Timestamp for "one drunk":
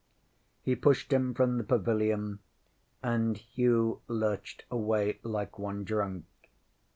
5.59-6.25